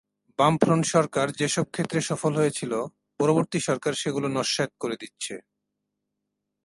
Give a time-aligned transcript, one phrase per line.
[0.39, 2.73] বামফ্রন্ট সরকার যেসব ক্ষেত্রে সফল হয়েছিল,
[3.19, 5.35] পরবর্তী সরকার সেগুলো নস্যাৎ করে দিচ্ছে।